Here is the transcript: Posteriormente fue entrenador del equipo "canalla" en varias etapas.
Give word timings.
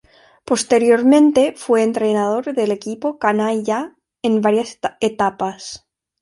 Posteriormente 0.45 1.53
fue 1.55 1.83
entrenador 1.83 2.55
del 2.55 2.71
equipo 2.71 3.19
"canalla" 3.19 3.95
en 4.23 4.41
varias 4.41 4.79
etapas. 4.99 5.85